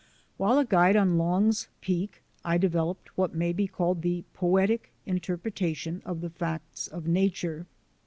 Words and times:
While 0.37 0.57
a 0.57 0.65
guide 0.65 0.95
on 0.95 1.19
Longs 1.19 1.67
Peak 1.79 2.23
I 2.43 2.57
developed 2.57 3.15
what 3.19 3.35
may 3.35 3.53
be 3.53 3.67
called 3.67 4.01
the 4.01 4.23
poetic 4.33 4.91
interpretation 5.05 6.01
of 6.05 6.21
the 6.21 6.31
facts 6.31 6.87
of 6.87 7.05
nature. 7.05 7.67